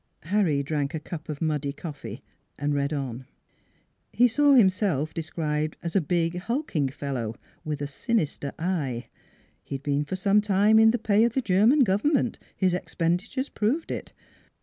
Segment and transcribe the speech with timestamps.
[0.23, 2.23] Harry drank a cup of muddy coffee,
[2.57, 3.27] and read on.
[4.11, 9.09] He saw him self described as a big, hulking fellow, with a sin ister eye....
[9.63, 13.49] He had been for some time in the pay of the German government; his expenditures
[13.49, 14.11] proved it.